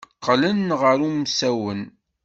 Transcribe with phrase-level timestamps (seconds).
[0.17, 1.81] Qqlen ɣer umsawen.